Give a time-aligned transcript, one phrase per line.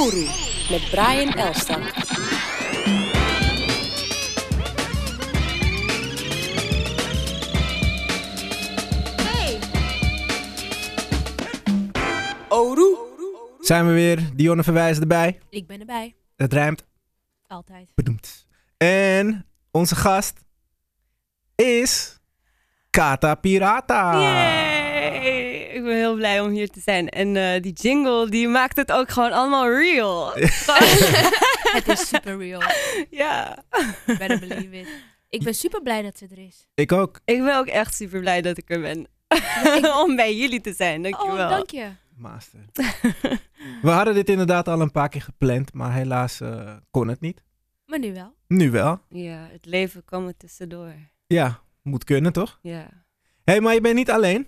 [0.00, 0.26] Oru
[0.70, 1.80] met Brian Elstak.
[12.48, 12.96] Oru.
[13.60, 15.38] Zijn we weer, Dionne Verwijs erbij.
[15.50, 16.14] Ik ben erbij.
[16.36, 16.84] Het rijmt.
[17.46, 17.92] Altijd.
[17.94, 18.46] Bedoemd.
[18.76, 20.40] En onze gast
[21.54, 22.20] is
[22.90, 24.71] Kata Pirata.
[25.72, 27.08] Ik ben heel blij om hier te zijn.
[27.08, 30.32] En eh, die jingle, die maakt het ook gewoon allemaal real.
[31.76, 32.62] Het is super real.
[33.22, 33.64] ja.
[34.06, 34.88] Better believe it.
[35.28, 36.66] Ik ben super blij dat ze er is.
[36.74, 37.20] Ik ook.
[37.24, 39.06] Ik ben ook echt super blij dat ik er ben.
[40.04, 41.44] om bij jullie te zijn, dankjewel.
[41.44, 41.88] Oh, dank je.
[42.16, 42.60] Master.
[43.82, 47.42] we hadden dit inderdaad al een paar keer gepland, maar helaas eh, kon het niet.
[47.86, 48.34] Maar nu wel.
[48.48, 49.00] Nu wel.
[49.08, 50.94] Ja, het leven kwam er tussendoor.
[51.26, 52.58] Ja, moet kunnen toch?
[52.62, 52.88] Ja.
[53.44, 54.46] Hé, hey, maar je bent niet alleen.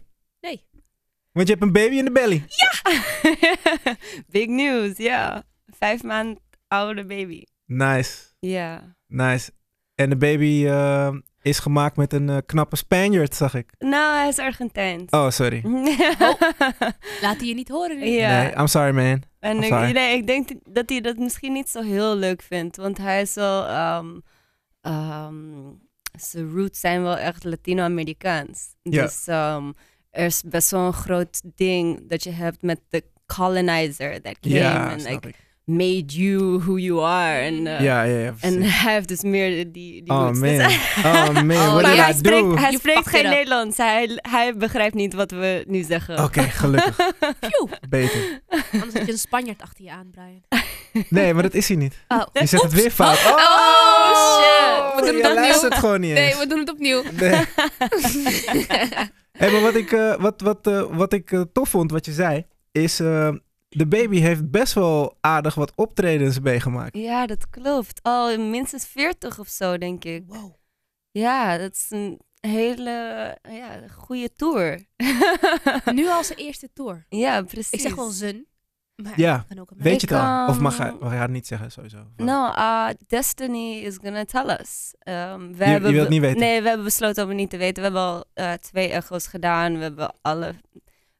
[1.34, 2.44] Want je hebt een baby in de belly.
[4.30, 5.42] Big news, ja.
[5.66, 6.38] Vijf maand
[6.68, 7.42] oude baby.
[7.66, 8.96] Nice, Ja.
[9.06, 9.50] nice.
[9.94, 13.72] En de baby eh, is gemaakt met een eh, knappe Spaniard, zag ik.
[13.78, 15.10] Nou, hij is Argentijns.
[15.10, 15.62] Oh, sorry.
[17.22, 18.06] Laat die je niet horen nu.
[18.06, 18.42] Ja.
[18.42, 19.22] Nee, I'm sorry man.
[19.40, 19.90] En I'm ik, sorry.
[19.92, 22.76] nee, ik denk dat hij dat misschien niet zo heel leuk vindt.
[22.76, 23.66] Want hij is wel...
[23.66, 24.18] ehm,
[24.80, 25.52] ehm,
[26.18, 28.74] zijn roots zijn wel echt Latino-Amerikaans.
[28.82, 29.02] Ja.
[29.02, 29.72] Dus ehm,
[30.14, 34.54] er is best wel een groot ding dat je hebt met de colonizer that came
[34.54, 35.34] Ja, and like ik.
[35.64, 37.38] made you who you are.
[37.38, 38.34] En, Ja, ja, ja.
[38.40, 40.40] en hij heeft dus meer die, die Oh roots.
[40.40, 40.70] Dus- man.
[41.14, 42.18] Oh man, Oh, what maar did hij I do?
[42.18, 43.24] spreekt, hij spreekt geen.
[43.28, 43.76] Nederlands.
[43.76, 46.24] Hij, hij begrijpt niet wat we nu zeggen.
[46.24, 46.96] Oké, gelukkig.
[47.88, 48.40] Beter.
[48.72, 50.42] Anders heb je een Spanjaard achter je aan, Brian.
[51.08, 51.94] Nee, maar dat is hij niet.
[52.08, 53.16] Oh, Je zegt het weer fout.
[53.26, 54.94] Oh, Oh, shit.
[54.94, 55.34] We doen het opnieuw.
[55.34, 57.02] luistert gewoon niet Nee, we doen het opnieuw.
[57.12, 57.40] Nee.
[59.38, 62.12] Hey, maar wat ik, eh, wat, wat, eh, wat ik eh, tof vond, wat je
[62.12, 63.00] zei, is...
[63.00, 63.34] eh,
[63.68, 66.96] de baby heeft best wel aardig wat optredens meegemaakt.
[66.96, 68.02] Ja, dat klopt.
[68.02, 70.24] Al minstens 40 of zo, denk ik.
[70.26, 70.54] Wow.
[71.10, 72.90] Ja, dat is een hele
[73.50, 74.84] ja, goede tour.
[75.92, 77.06] Nu al zijn eerste tour.
[77.08, 77.70] ja, precies.
[77.72, 78.46] Ik zeg wel z'n.
[78.96, 79.46] Maar Ja,
[79.76, 80.48] Weet je het Ik, al?
[80.48, 81.98] Of mag ehm, hij, mag hij het niet zeggen sowieso?
[82.16, 84.94] Nou, uh, Destiny is gonna tell us.
[85.04, 86.40] Um, we Je- hebben je wilt niet weten?
[86.40, 87.74] Nee, we hebben besloten om het niet te weten.
[87.74, 89.76] We hebben al eh, twee echo's gedaan.
[89.76, 90.54] We hebben alle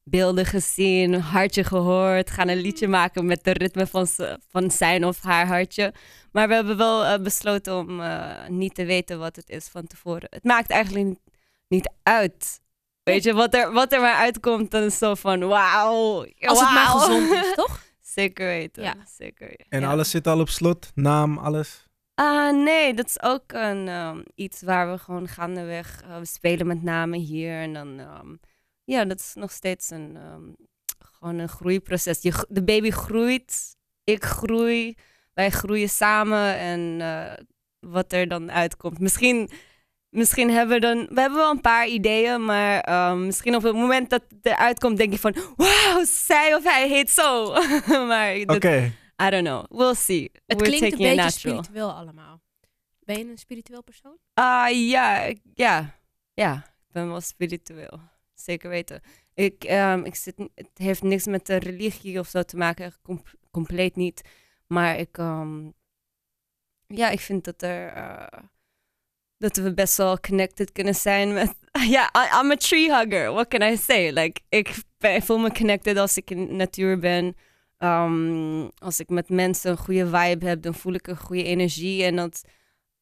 [0.03, 2.31] beelden gezien, hartje gehoord.
[2.31, 4.07] Gaan een liedje maken met de ritme van,
[4.49, 5.95] van zijn of haar hartje.
[6.33, 9.87] Maar we hebben wel eh, besloten om eh, niet te weten wat het is van
[9.87, 10.27] tevoren.
[10.31, 11.15] Het maakt eigenlijk
[11.69, 12.61] niet uit.
[13.05, 16.27] Weet je, wat er, wat er maar uitkomt, dan is zo van wauw.
[16.41, 17.83] Als het maar gezond is, toch?
[18.01, 18.83] Zeker weten.
[18.83, 18.95] Ja.
[19.17, 19.67] Zeker weten.
[19.69, 19.91] En ja.
[19.91, 21.87] alles zit al op slot, naam, alles.
[22.15, 26.03] Ah, nee, dat is ook een, ehm, iets waar we gewoon gaandeweg...
[26.03, 27.99] eh, we spelen met namen hier en dan...
[27.99, 28.35] ehm,
[28.85, 30.43] ja, dat is nog steeds een, ehm,
[30.99, 32.23] gewoon een groeiproces.
[32.23, 34.97] Je, de baby groeit, ik groei,
[35.33, 37.45] wij groeien samen en eh,
[37.81, 38.99] wat er dan uitkomt.
[38.99, 39.51] Misschien,
[40.15, 41.07] misschien hebben we dan...
[41.11, 44.79] We hebben wel een paar ideeën, maar ehm, misschien op het moment dat het eruit
[44.79, 45.35] komt denk je van...
[45.57, 47.53] Wauw, zij of hij heet zo.
[48.07, 48.45] maar Oké.
[48.47, 48.65] dat-
[49.27, 49.65] I don't know.
[49.69, 50.31] We'll see.
[50.47, 52.41] Het We're klinkt een beetje spiritueel allemaal.
[53.01, 54.19] Ben je een spiritueel persoon?
[54.35, 55.95] Ah, ja, ik- ja,
[56.35, 56.55] ja.
[56.87, 58.01] Ik ben wel spiritueel.
[58.35, 59.01] Zeker weten.
[59.35, 62.93] Ik, ehm, ik zit, het heeft niks met de religie of zo te maken.
[63.03, 64.23] com- compleet niet.
[64.67, 65.71] Maar ik, ehm,
[66.87, 68.39] ja, ik vind dat er, eh,
[69.39, 71.55] dat we best wel connected kunnen zijn met,
[71.97, 73.33] ja, I'm a tree hugger.
[73.33, 74.11] What can I say?
[74.13, 77.37] Like, ik, ben- ik voel me connected als ik in natuur ben.
[77.79, 82.05] Ehm, als ik met mensen een goede vibe heb, dan voel ik een goede energie.
[82.05, 82.45] En dat,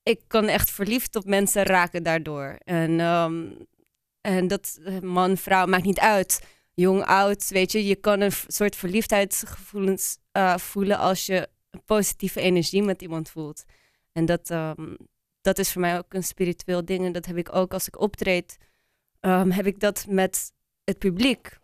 [0.03, 2.57] ik kan echt verliefd op mensen raken daardoor.
[2.65, 3.47] En, ehm,
[4.21, 6.43] en dat eh, man, vrouw, maakt niet uit.
[6.75, 7.87] Jong, oud, weet je.
[7.87, 11.49] Je kan een soort verliefdheidsgevoelens eh, voelen als je
[11.85, 13.65] positieve energie met iemand voelt.
[14.13, 14.95] En dat, ehm,
[15.43, 17.05] dat is voor mij ook een spiritueel ding.
[17.05, 18.59] En dat heb ik ook als ik optreed,
[19.21, 20.53] ehm, heb ik dat met
[20.85, 21.59] het publiek.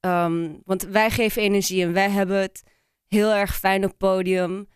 [0.00, 2.62] Ehm, want wij geven energie en wij hebben het
[3.06, 4.68] heel erg fijn op podium.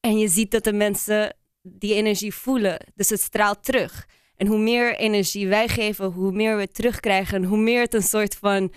[0.00, 2.86] En je ziet dat de mensen die energie voelen.
[2.94, 4.08] Dus het straalt terug.
[4.36, 7.36] En hoe meer energie wij geven, hoe meer we terugkrijgen.
[7.36, 8.72] En hoe meer het een soort van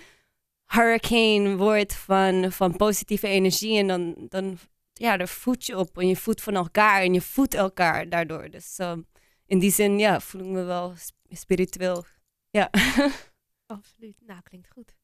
[0.66, 3.78] hurricane wordt van, van positieve energie.
[3.78, 4.58] En dan, dan
[4.92, 5.98] ja, daar voed je op.
[5.98, 7.02] En je voedt van elkaar.
[7.02, 8.50] En je voedt elkaar daardoor.
[8.50, 9.00] Dus ehm,
[9.46, 12.04] in die zin, ja, voel ik me wel sp- spiritueel.
[12.50, 12.70] Ja.
[13.66, 14.16] Absoluut.
[14.26, 14.94] Nou, klinkt goed.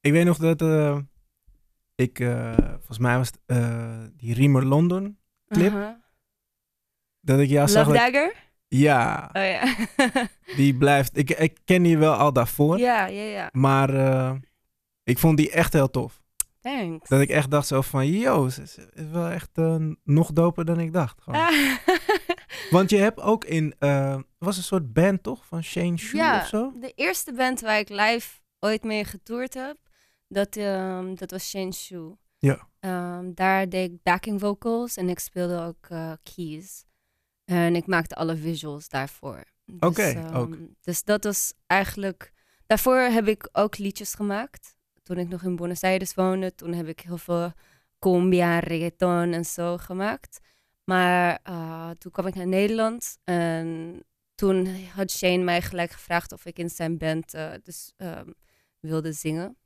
[0.00, 0.98] Ik weet nog dat eh,
[1.94, 5.72] ik, eh, volgens mij was het eh, die Riemer London, Clip?
[7.20, 7.86] Dat ik jou Love zag.
[7.86, 8.34] dat- Dagger?
[8.68, 9.74] ja, Oh ja.
[10.56, 11.16] die blijft.
[11.16, 13.48] Ik, ik ken die wel al daarvoor, ja, ja, ja.
[13.52, 14.34] maar eh,
[15.02, 16.22] ik vond die echt heel tof.
[16.60, 17.08] thanks.
[17.08, 18.78] Dat ik echt dacht zo van, yo, ze is
[19.10, 19.50] wel echt
[20.04, 21.22] nog doper dan ik dacht.
[21.22, 21.40] Gewoon.
[22.70, 25.46] Want je hebt ook in, eh, was een soort band toch?
[25.46, 26.40] Van Shane Shu Ja.
[26.40, 26.72] of zo?
[26.80, 29.76] De eerste band waar ik live ooit mee getoerd heb,
[30.28, 32.12] dat, ehm, dat was Shane Shu.
[32.38, 32.68] Ja.
[32.80, 36.84] Ehm, daar deed ik backing vocals en ik speelde ook eh, keys.
[37.44, 39.44] En ik maakte alle visuals daarvoor.
[39.64, 40.56] Dus, Oké, ehm, ook.
[40.80, 42.32] Dus dat was eigenlijk...
[42.66, 44.76] Daarvoor heb ik ook liedjes gemaakt.
[45.02, 47.52] Toen ik nog in Buenos Aires woonde, toen heb ik heel veel
[47.98, 50.38] cumbia, reggaeton en zo gemaakt.
[50.88, 54.00] Maar eh, toen kwam ik naar Nederland en
[54.34, 58.30] toen had Shane mij gelijk gevraagd of ik in zijn band eh, dus, ehm,
[58.80, 59.56] wilde zingen.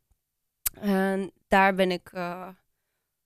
[0.73, 2.49] En daar ben ik, eh,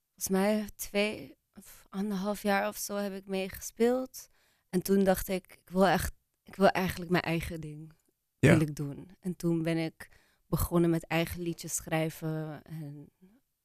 [0.04, 4.28] volgens mij twee of anderhalf jaar of zo heb ik mee gespeeld.
[4.70, 7.92] En toen dacht ik, ik wil echt, ik wil eigenlijk mijn eigen ding
[8.38, 8.50] Ja.
[8.50, 9.10] wil ik doen.
[9.20, 10.08] En toen ben ik
[10.46, 12.62] begonnen met eigen liedjes schrijven.
[12.62, 13.10] En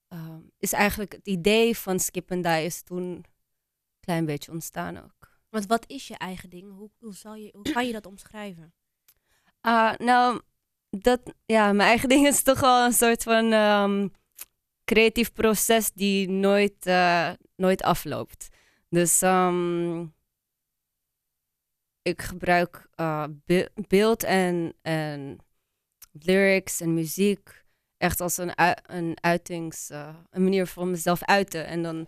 [0.08, 3.26] ehm, is eigenlijk het idee van Skip and Die is toen
[4.02, 5.40] klein beetje ontstaan ook.
[5.50, 6.72] Want wat is je eigen ding?
[6.76, 8.74] Hoe, hoe, zal je, hoe kan je dat omschrijven?
[9.62, 10.42] Ah, nou,
[10.90, 14.08] dat, ja, mijn eigen ding is toch wel een soort van ehm,
[14.86, 18.50] creatief proces die nooit, eh, nooit afloopt.
[18.90, 20.02] Dus ehm,
[22.02, 25.38] ik gebruik eh, be- beeld en, en
[26.12, 27.66] lyrics en muziek
[27.98, 28.52] echt als een,
[28.96, 31.66] een uitings, eh, een manier van mezelf uiten.
[31.66, 32.08] En dan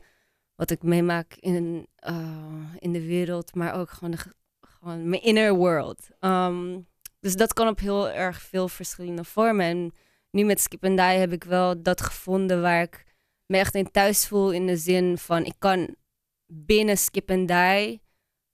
[0.55, 4.15] wat ik meemaak in, eh, in de wereld, maar ook gewoon,
[4.61, 6.07] gewoon mijn inner world.
[6.19, 6.79] Ehm,
[7.19, 9.65] dus dat kan op heel erg veel verschillende vormen.
[9.65, 9.93] En
[10.31, 13.05] nu met Skip and Die heb ik wel dat gevonden waar ik
[13.45, 14.51] me echt in thuis voel.
[14.51, 15.95] In de zin van, ik kan
[16.45, 18.01] binnen Skip and Die,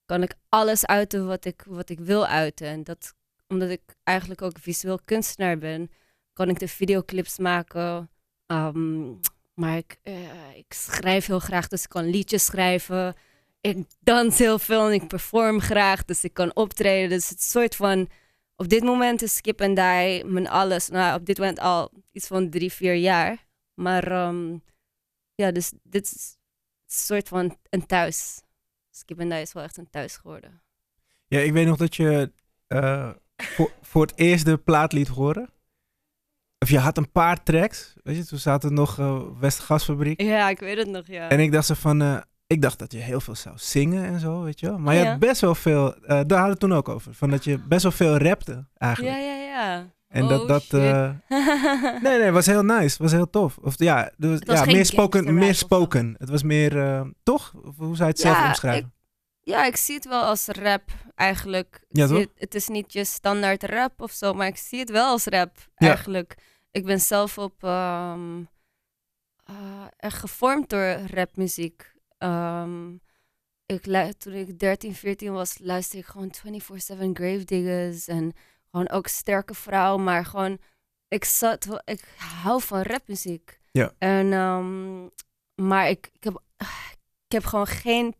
[0.05, 2.67] kan ik alles uiten wat ik, wat ik wil uiten.
[2.67, 3.13] En dat,
[3.47, 5.91] omdat ik eigenlijk ook visueel kunstenaar ben,
[6.33, 8.09] kan ik de videoclips maken.
[8.45, 9.13] Ehm,
[9.59, 13.15] maar ik, eh, ik schrijf heel graag, dus ik kan liedjes schrijven.
[13.61, 17.09] Ik dans heel veel en ik perform graag, dus ik kan optreden.
[17.09, 18.09] Dus het soort van
[18.55, 20.89] op dit moment is Skip and Die mijn alles.
[20.89, 23.47] Nou, op dit moment al iets van drie, vier jaar.
[23.73, 24.57] Maar ehm,
[25.35, 26.37] ja, dus dit is
[26.85, 28.41] een soort van een thuis.
[28.91, 30.61] Skip and Die is wel echt een thuis geworden.
[31.27, 32.31] Ja, ik weet nog dat je
[32.67, 35.49] eh, voor, voor het eerst de plaat liet horen.
[36.59, 40.21] Of je had een paar tracks, weet je, toen zaten nog uh, Westgasfabriek.
[40.21, 41.29] Ja, ik weet het nog, ja.
[41.29, 42.17] En ik dacht zo van, eh,
[42.47, 44.77] ik dacht dat je heel veel zou zingen en zo, weet je wel.
[44.79, 45.09] Maar je Ja.
[45.09, 47.57] had best wel veel, eh, daar hadden we het toen ook over, van dat je
[47.67, 49.15] best wel veel rapte eigenlijk.
[49.15, 49.87] Ja, ja, ja.
[50.07, 50.73] En Oh, dat, dat shit.
[50.73, 51.09] eh,
[52.03, 53.57] nee, nee, was heel nice, was heel tof.
[53.61, 56.15] Of ja, dus, ja meer spoken, meer spoken.
[56.17, 57.53] Het was meer, eh, toch?
[57.63, 58.93] Of hoe zou je het zelf omschrijven?
[59.49, 60.83] Ja, ik zie het wel als rap
[61.15, 61.79] eigenlijk.
[61.89, 62.19] Ja, toch?
[62.19, 65.25] Het, het is niet je standaard rap of zo, maar ik zie het wel als
[65.25, 65.87] rap Ja.
[65.87, 66.35] eigenlijk.
[66.71, 68.43] Ik ben zelf op ehm,
[69.43, 71.93] eh, echt gevormd door rapmuziek.
[72.17, 72.93] Ehm,
[73.65, 73.83] ik,
[74.17, 78.33] toen ik 13, 14 was, luisterde ik gewoon 24-7 Gravediggers en
[78.71, 80.59] gewoon ook sterke vrouw, maar gewoon
[81.07, 83.59] ik zat ik hou van rapmuziek.
[83.71, 83.93] Ja.
[83.97, 85.07] En ehm,
[85.67, 86.41] maar ik, ik heb
[87.27, 88.15] ik heb gewoon geen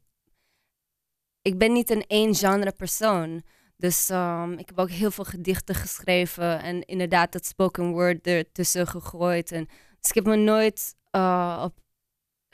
[1.50, 3.44] ik ben niet een één genre persoon.
[3.78, 8.88] Dus ehm, ik heb ook heel veel gedichten geschreven en inderdaad dat spoken word ertussen
[8.88, 9.51] gegooid.
[9.51, 9.66] En,
[10.00, 11.80] dus ik heb me nooit eh, op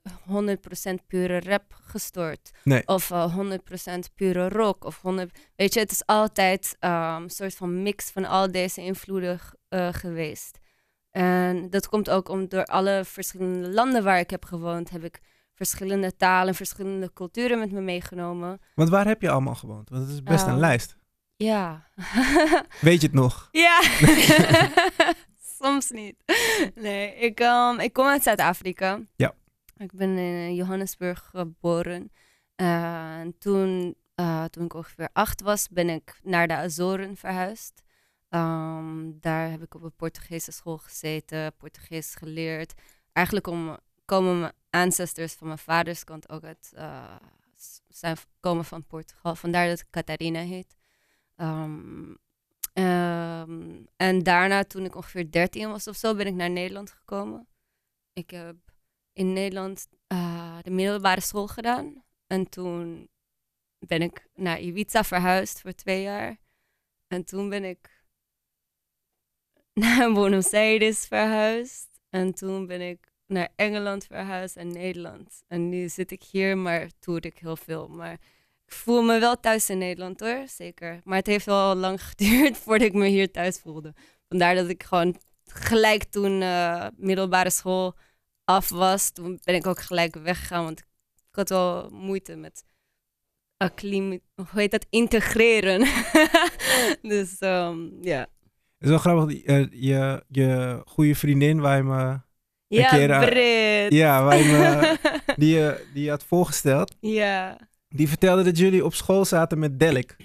[0.09, 2.51] 100% pure rap gestort.
[2.63, 2.87] Nee.
[2.87, 4.83] Of eh, 100% pure rock.
[4.83, 8.81] Of 100, weet je, het is altijd ehm, een soort van mix van al deze
[8.81, 10.57] invloeden eh, geweest.
[11.11, 15.19] En dat komt ook om door alle verschillende landen waar ik heb gewoond, heb ik
[15.55, 18.59] verschillende talen, verschillende culturen met me meegenomen.
[18.75, 19.89] Want waar heb je allemaal gewoond?
[19.89, 20.97] Want het is best een Ehm, lijst.
[21.35, 21.87] Ja.
[22.81, 23.49] Weet je het nog?
[23.51, 23.81] ja.
[25.61, 26.15] Soms niet.
[26.75, 28.99] Nee, ik, ehm, ik kom uit Zuid-Afrika.
[29.15, 29.33] Ja.
[29.77, 32.11] Ik ben in Johannesburg geboren.
[32.55, 37.83] Eh, en toen, eh, toen ik ongeveer acht was, ben ik naar de Azoren verhuisd.
[38.29, 42.73] Ehm, daar heb ik op een Portugese school gezeten, Portugees geleerd.
[43.13, 47.15] Eigenlijk om, komen mijn ancestors van mijn vaders kant ook uit, eh,
[47.87, 49.35] zijn, komen van Portugal.
[49.35, 50.75] Vandaar dat het Catarina heet.
[51.35, 52.13] Ehm,
[52.73, 57.47] ehm, en daarna, toen ik ongeveer 13 was of zo, ben ik naar Nederland gekomen.
[58.13, 58.55] Ik heb
[59.13, 62.03] in Nederland eh, de middelbare school gedaan.
[62.27, 63.09] En toen
[63.79, 66.37] ben ik naar Ibiza verhuisd voor twee jaar.
[67.07, 68.05] En toen ben ik
[69.81, 71.89] naar Buenos Aires verhuisd.
[72.09, 75.43] En toen ben ik naar Engeland verhuisd en Nederland.
[75.47, 77.87] En nu zit ik hier, maar toer ik heel veel.
[77.87, 78.13] Maar
[78.65, 81.01] ik voel me wel thuis in Nederland hoor, zeker.
[81.03, 83.93] Maar het heeft wel lang geduurd voordat ik me hier thuis voelde.
[84.27, 87.95] Vandaar dat ik gewoon gelijk toen eh, middelbare school
[88.43, 90.63] af was, toen ben ik ook gelijk weggegaan.
[90.63, 92.65] Want ik had wel moeite met
[93.57, 95.79] acclim, hoe heet dat, integreren.
[97.01, 98.19] dus ehm, ja.
[98.19, 102.19] Het is wel grappig, eh, je, je goede vriendin waar je me,
[102.67, 103.93] Ja, keer, eh, Brit.
[103.93, 104.97] ja, me,
[105.41, 107.57] die, je, die je had voorgesteld, ja,
[107.89, 110.15] die vertelde dat jullie op school zaten met Delik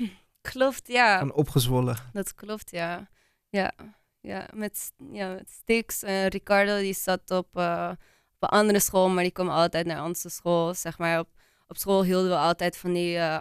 [0.41, 1.21] klopt, ja.
[1.21, 1.97] en opgezwollen.
[2.13, 3.09] Dat klopt, ja.
[3.49, 3.73] Ja,
[4.21, 6.03] ja met, ja, met Stix.
[6.29, 7.91] Ricardo die zat op, eh,
[8.35, 10.75] op een andere school, maar die kwam altijd naar onze school.
[10.75, 11.29] Zeg maar, op,
[11.69, 13.17] op school hielden we altijd van die...
[13.17, 13.41] eh,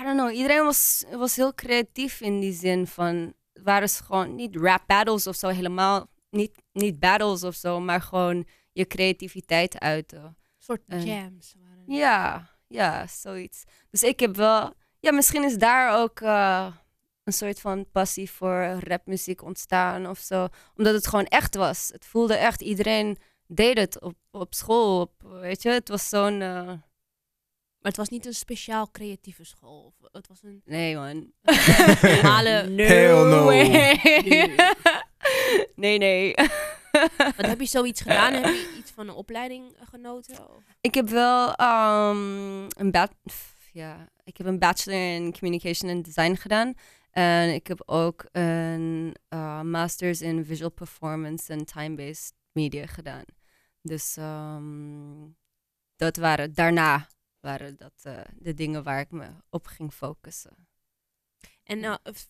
[0.00, 3.32] I don't know, iedereen was, was heel creatief in die zin van...
[3.52, 8.00] Waren ze gewoon niet rap battles of zo, helemaal niet, niet battles of zo, maar
[8.02, 10.22] gewoon je creativiteit uiten.
[10.22, 11.54] Een soort En- jams.
[11.86, 13.64] Ja, ja, zoiets.
[13.90, 16.66] Dus ik heb wel, ja, misschien is daar ook eh,
[17.24, 20.48] een soort van passie voor rapmuziek ontstaan of zo.
[20.76, 21.88] Omdat het gewoon echt was.
[21.92, 23.16] Het voelde echt, iedereen
[23.46, 25.00] deed het op, op school.
[25.00, 26.40] Op, weet je, het was zo'n.
[26.42, 29.94] eh, Maar het was niet een speciaal creatieve school.
[30.12, 31.32] Het was een nee, man.
[32.02, 32.48] normale...
[32.76, 33.50] Hell no.
[35.76, 36.34] nee, nee.
[37.36, 38.32] Wat heb je zoiets gedaan?
[38.32, 40.48] Heb je iets van een opleiding genoten?
[40.50, 40.62] Of?
[40.80, 43.08] Ik heb wel ehm, een, ba-
[43.72, 46.74] ja, ik heb een bachelor in communication en design gedaan.
[47.10, 53.24] En ik heb ook een eh, masters in visual performance en time-based media gedaan.
[53.82, 55.26] Dus ehm,
[55.96, 57.06] dat waren, daarna
[57.40, 60.68] waren dat eh, de dingen waar ik me op ging focussen.
[61.64, 62.28] En f-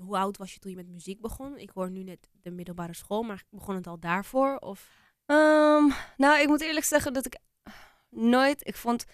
[0.00, 1.58] hoe oud was je toen je met muziek begon?
[1.58, 4.56] Ik hoor nu net de middelbare school, maar begon het al daarvoor?
[4.56, 4.88] Of?
[5.26, 5.84] Ehm,
[6.16, 7.38] nou, ik moet eerlijk zeggen dat ik
[8.08, 9.04] nooit, ik vond,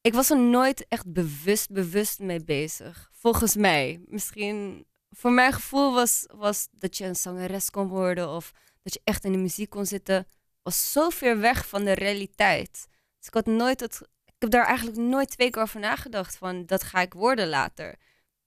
[0.00, 3.10] ik was er nooit echt bewust, bewust mee bezig.
[3.12, 4.02] Volgens mij.
[4.06, 8.52] Misschien, voor mijn gevoel was, was dat je een zangeres kon worden of
[8.82, 10.26] dat je echt in de muziek kon zitten,
[10.62, 12.88] was zo ver weg van de realiteit.
[13.18, 16.66] Dus ik had nooit het, ik heb daar eigenlijk nooit twee keer over nagedacht van,
[16.66, 17.98] dat ga ik worden later.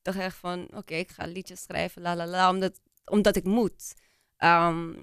[0.06, 3.94] Dacht echt van, oké, ik ga liedjes schrijven, la la la, omdat, omdat ik moet.
[4.38, 4.94] Ehm,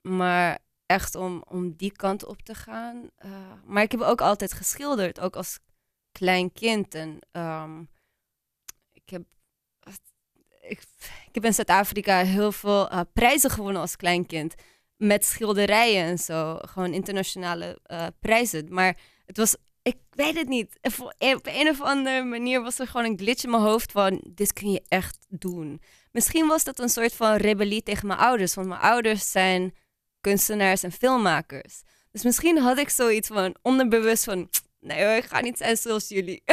[0.00, 3.10] maar echt om, om die kant op te gaan.
[3.16, 3.30] eh,
[3.64, 5.58] maar ik heb ook altijd geschilderd, ook als
[6.12, 6.94] klein kind.
[6.94, 7.80] En ehm,
[8.92, 9.22] ik, heb,
[10.60, 10.80] ik,
[11.32, 14.54] heb in Zuid-Afrika heel veel eh, prijzen gewonnen als klein kind.
[14.96, 16.56] Met schilderijen en zo.
[16.56, 18.66] Gewoon internationale eh, prijzen.
[18.74, 18.96] Maar
[19.26, 19.56] het was,
[19.88, 20.78] ik weet het niet.
[21.18, 24.52] Op een of andere manier was er gewoon een glitch in mijn hoofd van, dit
[24.52, 25.80] kun je echt doen.
[26.12, 28.54] Misschien was dat een soort van rebellie tegen mijn ouders.
[28.54, 29.74] Want mijn ouders zijn
[30.20, 31.82] kunstenaars en filmmakers.
[32.12, 34.48] Dus misschien had ik zoiets van onderbewust van...
[34.80, 36.42] Nee hoor, ik ga niet zijn zoals jullie.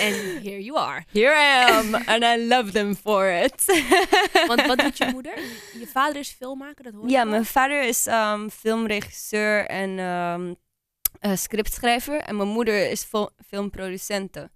[0.00, 0.12] En
[0.42, 1.04] here you are.
[1.12, 1.94] Here I am.
[1.94, 3.64] And I love them for it.
[4.46, 5.38] Want wat doet je moeder?
[5.78, 7.30] Je vader is filmmaker, dat hoor ik Ja, wel.
[7.30, 10.54] mijn vader is ehm, filmregisseur en ehm,
[11.20, 12.20] eh, scriptschrijver.
[12.20, 14.50] En mijn moeder is fil- filmproducente.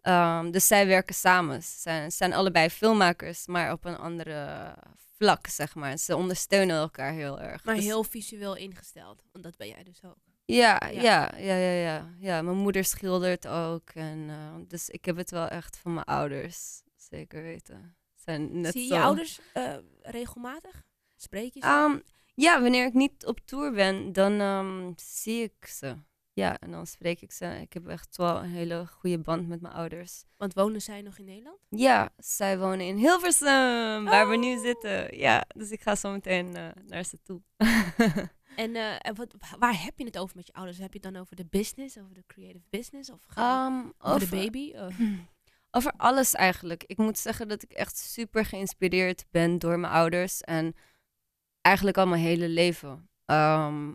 [0.00, 1.62] Ehm, dus zij werken samen.
[1.62, 4.74] Ze zijn, zijn allebei filmmakers, maar op een andere
[5.16, 5.98] vlak, zeg maar.
[5.98, 7.64] Ze ondersteunen elkaar heel erg.
[7.64, 9.22] Maar Dus- heel visueel ingesteld.
[9.32, 10.16] Want dat ben jij dus ook.
[10.44, 11.00] Ja, Ja.
[11.02, 12.08] ja, ja, ja, ja.
[12.18, 13.90] Ja, mijn moeder schildert ook.
[13.90, 16.82] En, eh, dus ik heb het wel echt van mijn ouders.
[16.96, 17.96] Zeker weten.
[18.14, 18.94] Zijn net Zie je zo.
[18.94, 20.82] je ouders eh, regelmatig?
[21.16, 21.66] Spreek je ze?
[21.66, 21.98] Ehm,
[22.34, 25.96] ja, wanneer ik niet op tour ben, dan ehm, zie ik ze.
[26.32, 27.46] Ja, en dan spreek ik ze.
[27.60, 30.24] Ik heb echt wel een hele goede band met mijn ouders.
[30.36, 31.58] Want wonen zij nog in Nederland?
[31.68, 34.60] Ja, zij wonen in Hilversum, waar we nu Oh.
[34.62, 35.16] zitten.
[35.18, 37.42] Ja, dus ik ga zo meteen eh, naar ze toe.
[38.56, 40.78] En, eh, en wat, waar heb je het over met je ouders?
[40.78, 43.10] Heb je het dan over de business, over de creative business?
[43.10, 44.72] Of je Ehm, over de over- baby?
[44.76, 44.96] Of-
[45.76, 46.84] Over alles eigenlijk.
[46.86, 50.74] Ik moet zeggen dat ik echt super geïnspireerd ben door mijn ouders en
[51.64, 53.08] eigenlijk al mijn hele leven.
[53.24, 53.88] Ehm,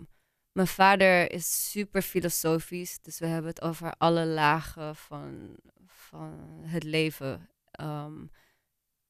[0.52, 6.84] mijn vader is super filosofisch, dus we hebben het over alle lagen van, van het
[6.84, 7.50] leven.
[7.72, 8.26] Ehm,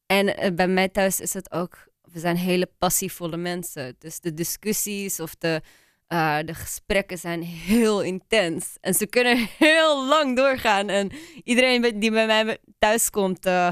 [0.05, 3.95] en eh, bij mij thuis is het ook, we zijn hele passievolle mensen.
[3.99, 5.61] Dus de discussies of de,
[6.07, 8.77] eh, de gesprekken zijn heel intens.
[8.81, 10.89] En ze kunnen heel lang doorgaan.
[10.89, 11.11] En
[11.43, 13.69] iedereen die bij mij thuis komt, eh,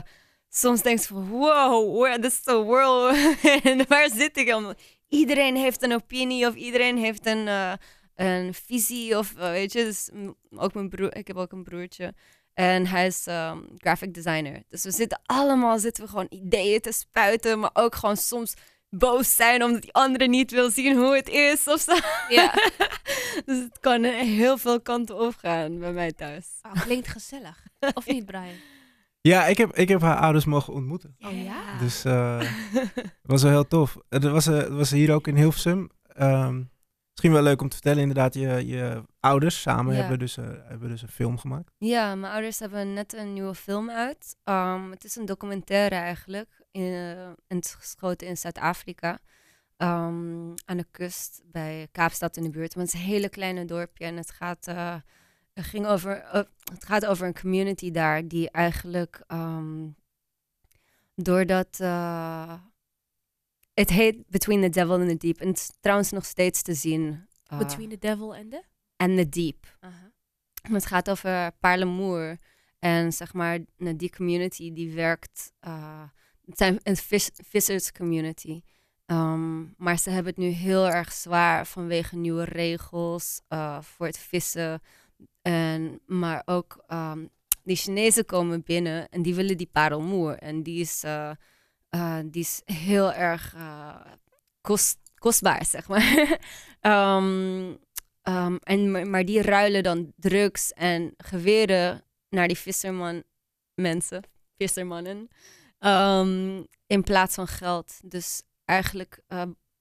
[0.49, 3.15] soms denkt van wow, where a world.
[3.63, 4.55] en waar zit ik?
[4.55, 7.73] Omdat Iedereen heeft een opinie of iedereen heeft een, eh,
[8.15, 9.83] een visie of eh, weet je.
[9.83, 10.09] Dus
[10.49, 12.13] ook mijn broer, ik heb ook een broertje.
[12.53, 14.63] En hij is ehm, graphic designer.
[14.69, 18.53] Dus we zitten allemaal zitten we gewoon ideeën te spuiten, maar ook gewoon soms
[18.89, 21.95] boos zijn omdat die andere niet wil zien hoe het is of zo.
[22.29, 22.53] Ja.
[23.45, 26.47] dus het kan heel veel kanten opgaan bij mij thuis.
[26.61, 27.63] Ah, klinkt gezellig.
[27.93, 28.55] Of niet, Brian?
[29.21, 31.15] Ja, ik heb, ik heb haar ouders mogen ontmoeten.
[31.19, 31.77] Oh ja?
[31.77, 33.97] Dus het was wel heel tof.
[34.09, 35.89] Het was, het was hier ook in Hilversum.
[36.07, 36.63] ehm,
[37.11, 39.99] misschien wel leuk om te vertellen, inderdaad, je, je ouders samen Ja.
[39.99, 41.71] hebben, dus, eh, hebben dus een film gemaakt.
[41.77, 44.35] Ja, mijn ouders hebben net een nieuwe film uit.
[44.43, 46.61] Ehm, het is een documentaire eigenlijk.
[46.71, 46.83] In,
[47.47, 49.19] en het is geschoten in Zuid-Afrika.
[49.77, 52.75] Ehm, aan de kust bij Kaapstad in de buurt.
[52.75, 54.05] Maar het is een hele kleine dorpje.
[54.05, 54.67] En het gaat,
[55.63, 59.23] ging over, eh, het gaat over een community daar die eigenlijk...
[59.27, 59.87] ehm,
[61.15, 61.79] doordat...
[61.79, 62.53] eh,
[63.73, 65.39] het heet Between the Devil and the Deep.
[65.39, 67.27] En het is trouwens nog steeds te zien.
[67.45, 68.63] eh, Between the devil and the...
[68.97, 69.77] and the Deep.
[69.79, 70.11] Aha.
[70.61, 72.37] Het gaat over Parlemoer.
[72.79, 75.53] En zeg maar, nou, die community die werkt.
[76.45, 78.61] het zijn een vis, vissers community.
[79.05, 83.41] Ehm, maar ze hebben het nu heel erg zwaar vanwege nieuwe regels
[83.81, 84.81] voor het vissen.
[85.41, 87.25] En, maar ook ehm,
[87.63, 90.37] die Chinezen komen binnen en die willen die parelmoer.
[90.37, 91.31] En die is, eh,
[91.89, 93.95] eh, die is heel erg eh,
[94.61, 96.37] kost, kostbaar, zeg maar.
[96.81, 97.73] Ehm,
[98.27, 103.23] Ehm, en, maar, die ruilen dan drugs en geweren naar die visserman
[103.73, 104.23] mensen,
[104.57, 105.27] vissermannen,
[106.87, 107.99] in plaats van geld.
[108.03, 109.19] Dus eigenlijk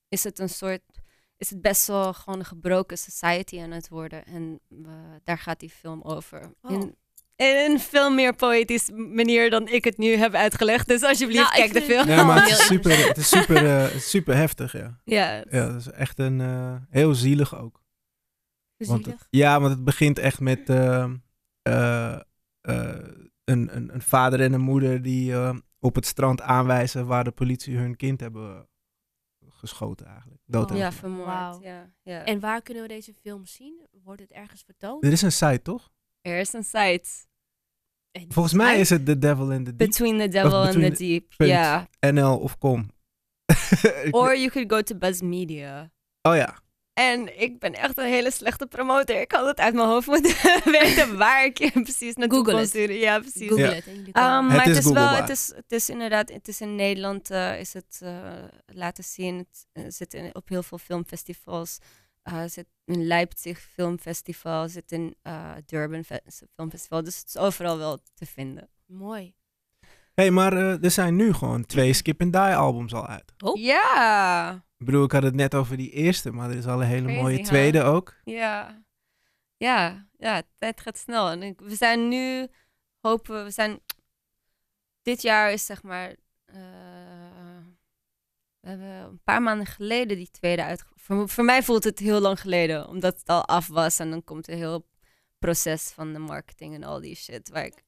[0.09, 0.83] is het een soort,
[1.39, 4.25] is het best wel gewoon een gebroken society aan het worden.
[4.25, 4.61] En
[5.25, 6.53] daar gaat die film over.
[6.63, 6.71] Oh.
[6.73, 6.81] In,
[7.37, 10.89] in een veel meer poëtisch manier dan ik het nu heb uitgelegd.
[10.89, 12.07] Dus alsjeblieft, Nou, kijk de film.
[12.07, 15.01] Nee, maar het is super, het is super, eh, het super heftig, ja.
[15.05, 17.85] Ja, Ja, dat is echt een, eh, heel zielig ook.
[18.77, 19.19] Want Zielig.
[19.19, 21.11] het- ja, want het begint echt met eh,
[23.45, 25.35] een, een, een vader en een moeder die
[25.81, 28.69] op het strand aanwijzen waar de politie hun kind hebben
[29.69, 30.41] geschoten eigenlijk.
[30.47, 30.77] Dood Oh.
[30.77, 31.27] ja vermoord.
[31.27, 31.63] Wauw.
[31.63, 32.25] Ja, ja.
[32.25, 33.87] En waar kunnen we deze film zien?
[34.05, 35.05] Wordt het ergens vertoond?
[35.05, 35.91] Er is een site, toch?
[36.21, 37.09] er is een site.
[38.11, 39.89] En Volgens mij is het The Devil in the Deep.
[39.89, 41.33] Between the Devil and the Deep.
[41.37, 41.89] Ja.
[42.01, 42.91] NL of com.
[44.11, 45.91] Or you could go to Buzz Media.
[46.23, 46.59] oh ja.
[46.99, 49.21] En ik ben echt een hele slechte promotor.
[49.21, 50.35] Ik had het uit mijn hoofd moeten
[50.81, 52.97] weten waar ik je precies naartoe Google kon sturen.
[52.97, 53.49] Ja, precies.
[53.49, 53.73] Google Ja.
[53.73, 53.85] het.
[53.85, 57.31] Het maar is het is wel, het is, het is inderdaad, het is in Nederland
[57.31, 58.33] eh, is het eh,
[58.67, 59.37] laten zien.
[59.39, 61.79] Het eh, zit in, op heel veel filmfestivals.
[62.23, 65.15] Eh zit in Leipzig Filmfestival, zit in
[65.67, 66.21] Durban Fe-
[66.55, 67.03] Filmfestival.
[67.05, 68.69] Dus het is overal wel te vinden.
[68.87, 69.35] Mooi.
[70.15, 73.33] hey, maar er zijn nu gewoon twee Skip and Die albums al uit.
[73.45, 73.61] Oh.
[73.61, 76.89] Ja, Ik bedoel, ik had het net over die eerste, maar er is al een
[76.89, 77.45] hele Crazy, mooie huh?
[77.45, 78.15] tweede ook.
[78.25, 78.85] ja,
[79.57, 80.43] ja, ja.
[80.59, 81.31] Tijd gaat snel.
[81.31, 82.49] En ik, we zijn nu,
[83.01, 83.81] hopen we, we zijn,
[85.03, 86.57] dit jaar is zeg maar, eh,
[88.61, 91.03] we hebben een paar maanden geleden die tweede uitgebracht.
[91.03, 93.99] Voor, voor mij voelt het heel lang geleden, omdat het al af was.
[93.99, 94.87] En dan komt een heel
[95.39, 97.83] proces van de marketing en al die shit, waar ik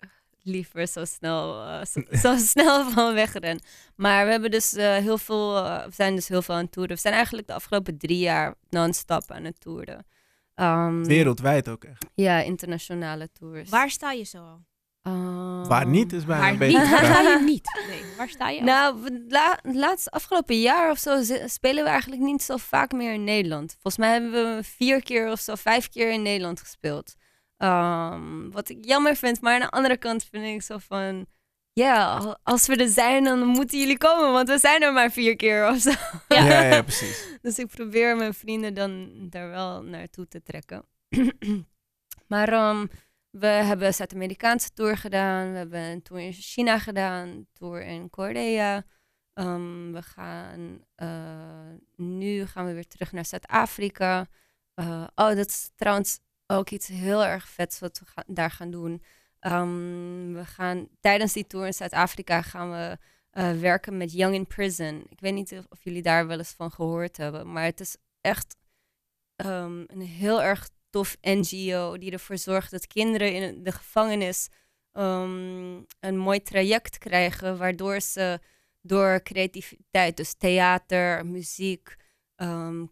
[0.48, 3.60] liever zo snel, eh, zo, zo snel van wegren.
[3.96, 6.72] Maar we hebben dus eh, heel veel, eh, we zijn dus heel veel aan het
[6.72, 6.94] toeren.
[6.94, 10.06] We zijn eigenlijk de afgelopen drie jaar non-stop aan het toeren.
[10.54, 12.06] Ehm, Wereldwijd ook echt.
[12.14, 13.68] Ja, internationale tours.
[13.70, 14.66] Waar sta je zo al?
[15.02, 16.76] Ehm, Waar niet is bijna Waar een niet?
[16.78, 16.90] beetje...
[16.90, 17.84] Waar sta je niet?
[17.88, 18.64] Nee, waar sta je al?
[18.64, 23.12] Nou, we- la, laatst afgelopen jaar of zo spelen we eigenlijk niet zo vaak meer
[23.12, 23.72] in Nederland.
[23.72, 27.14] Volgens mij hebben we vier keer of zo, vijf keer in Nederland gespeeld.
[27.58, 31.26] Ehm, wat ik jammer vind, maar aan de andere kant vind ik zo van...
[31.72, 35.10] Ja, al- als we er zijn, dan moeten jullie komen, want we zijn er maar
[35.10, 35.90] vier keer of zo.
[36.28, 37.38] Ja, ja, ja, precies.
[37.42, 40.84] Dus ik probeer mijn vrienden dan daar wel naartoe te trekken.
[42.28, 42.86] maar ehm,
[43.30, 45.50] we hebben een Zuid-Amerikaanse tour gedaan.
[45.52, 47.28] We hebben een tour in China gedaan.
[47.28, 48.84] Een tour in Korea.
[49.32, 50.84] Ehm, we gaan...
[50.94, 54.26] eh, nu gaan we weer terug naar Zuid-Afrika.
[54.74, 59.02] Eh, oh, dat is trouwens ook iets heel erg vets wat we daar gaan doen.
[59.40, 62.98] Ehm, we gaan tijdens die tour in Zuid-Afrika gaan we
[63.30, 65.06] eh, werken met Young in Prison.
[65.08, 68.56] Ik weet niet of, jullie daar wel eens van gehoord hebben, maar het is echt
[69.36, 74.48] ehm, een heel erg tof NGO die ervoor zorgt dat kinderen in de gevangenis
[74.92, 78.40] ehm, een mooi traject krijgen, waardoor ze
[78.80, 81.96] door creativiteit, dus theater, muziek,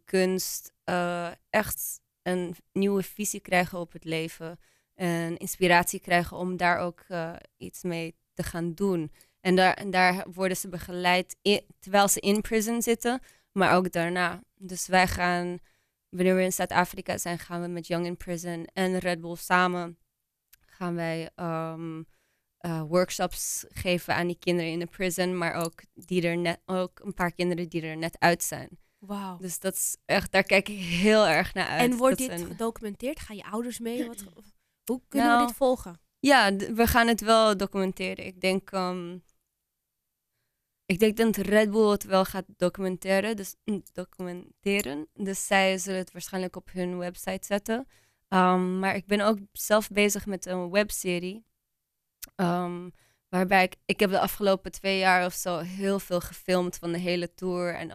[0.05, 4.59] kunst, eh, echt een nieuwe visie krijgen op het leven
[4.95, 9.13] en inspiratie krijgen om daar ook eh, iets mee te gaan doen.
[9.41, 11.37] En daar, en daar worden ze begeleid
[11.81, 13.21] terwijl ze in prison zitten,
[13.53, 14.43] maar ook daarna.
[14.55, 15.59] Dus wij gaan,
[16.09, 19.99] wanneer we in Zuid-Afrika zijn, gaan we met Young in Prison en Red Bull samen
[20.77, 22.03] gaan wij ehm,
[22.59, 27.01] eh, workshops geven aan die kinderen in de prison, maar ook, die er net, ook
[27.05, 28.69] een paar kinderen die er net uit zijn.
[28.99, 29.37] Wauw.
[29.39, 31.91] Dus dat is echt, daar kijk ik heel erg naar uit.
[31.91, 33.21] En wordt Dat dit zijn- gedocumenteerd?
[33.21, 34.07] Gaan je ouders mee?
[34.07, 34.25] Wat,
[34.91, 36.01] hoe kunnen Nou, we dit volgen?
[36.21, 38.27] Ja, we gaan het wel documenteren.
[38.27, 39.19] Ik denk, ehm,
[40.87, 43.37] ik denk dat Red Bull het wel gaat documenteren.
[43.37, 45.09] Dus, mm, documenteren.
[45.15, 47.87] dus zij zullen het waarschijnlijk op hun website zetten.
[48.29, 51.45] Um, maar ik ben ook zelf bezig met een webserie.
[52.37, 52.93] Um,
[53.29, 56.99] waarbij ik, ik heb de afgelopen twee jaar of zo heel veel gefilmd van de
[56.99, 57.75] hele tour.
[57.75, 57.93] En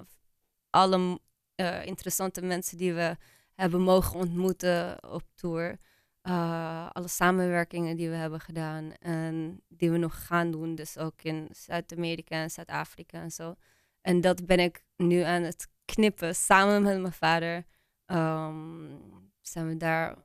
[0.72, 1.20] alle
[1.56, 3.18] uh, interessante mensen die we
[3.54, 5.78] hebben mogen ontmoeten op tour.
[6.24, 10.76] Uh, alle samenwerkingen die we hebben gedaan en die we nog gaan doen.
[10.76, 13.56] Dus ook in Zuid-Amerika en Zuid-Afrika en zo.
[14.02, 17.66] En dat ben ik nu aan het knippen samen met mijn vader.
[18.06, 20.18] Um, zijn we daar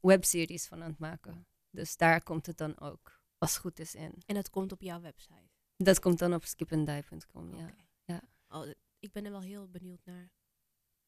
[0.00, 1.46] webseries van aan het maken.
[1.70, 4.22] Dus daar komt het dan ook, als het goed is, in.
[4.26, 5.48] En dat komt op jouw website?
[5.76, 7.70] Dat komt dan op skipandie.com, ja.
[8.04, 8.20] ja.
[8.48, 8.66] Oh,
[9.00, 10.30] ik ben er wel heel benieuwd naar.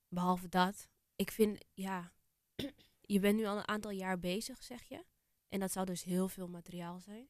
[0.08, 2.12] Behalve dat, ik vind, ja,
[3.14, 5.04] je bent nu al een aantal jaar bezig, zeg je.
[5.48, 7.28] En dat zou dus heel veel materiaal zijn.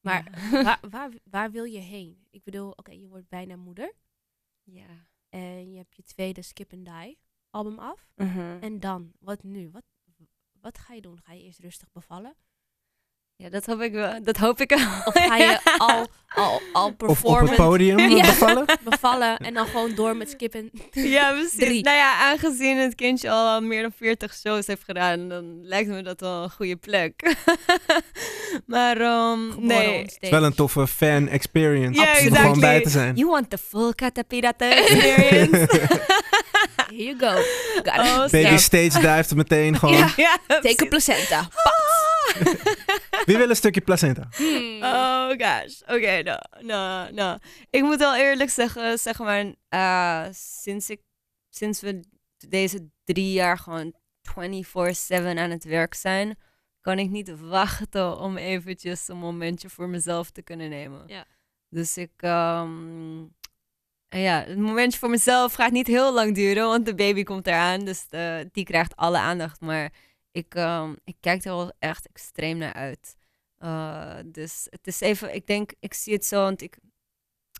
[0.00, 0.30] Maar
[0.64, 2.26] waar, waar, waar, wil je heen?
[2.30, 3.94] Ik bedoel, oké, je wordt bijna moeder.
[4.62, 5.08] Ja.
[5.28, 7.18] En je hebt je tweede Skip and Die
[7.50, 8.12] album af.
[8.14, 8.58] Mhm.
[8.60, 9.70] En dan, wat nu?
[9.70, 9.84] Wat,
[10.52, 11.20] wat ga je doen?
[11.20, 12.36] Ga je eerst rustig bevallen?
[13.36, 14.22] Ja, dat hoop ik wel.
[14.22, 14.72] Dat hoop ik.
[15.04, 17.42] Of ga je al, al, al performen?
[17.42, 18.64] Of op het podium bevallen?
[18.90, 20.70] bevallen en dan gewoon door met skippen.
[20.90, 21.82] Ja, precies.
[21.82, 26.02] Nou ja, aangezien het kindje al meer dan 40 shows heeft gedaan, dan lijkt me
[26.02, 27.34] dat wel een goede plek.
[28.66, 30.02] maar um, nee.
[30.02, 33.16] Het is wel een toffe fan experience ja, om gewoon bij te zijn.
[33.16, 35.56] You want the full Catapirata experience?
[36.86, 37.40] Here you go.
[37.84, 39.96] Oh, Baby stage duift meteen gewoon.
[39.96, 41.48] Ja, ja, Take a placenta.
[43.26, 44.28] Wie wil een stukje placenta?
[44.36, 44.82] Hmm.
[44.82, 45.80] Oh gosh.
[45.80, 47.38] Oké, nou, nou, nou.
[47.70, 51.00] Ik moet wel eerlijk zeggen, zeg maar, uh, sinds, ik,
[51.50, 52.00] sinds we
[52.48, 54.32] deze drie jaar gewoon 24-7
[55.08, 56.38] aan het werk zijn,
[56.80, 61.02] kan ik niet wachten om eventjes een momentje voor mezelf te kunnen nemen.
[61.06, 61.24] Ja.
[61.68, 63.34] Dus ik, um,
[64.08, 67.84] ja, het momentje voor mezelf gaat niet heel lang duren, want de baby komt eraan,
[67.84, 69.60] dus uh, die krijgt alle aandacht.
[69.60, 69.92] Maar
[70.34, 73.16] ik, um, ik kijk er wel echt extreem naar uit.
[73.58, 76.78] Uh, dus het is even, ik denk, ik zie het zo, want ik,